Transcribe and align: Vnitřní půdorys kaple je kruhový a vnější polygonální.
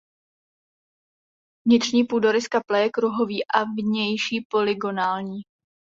Vnitřní 1.67 2.03
půdorys 2.03 2.47
kaple 2.47 2.81
je 2.81 2.89
kruhový 2.89 3.43
a 3.45 3.63
vnější 3.63 4.45
polygonální. 4.49 5.41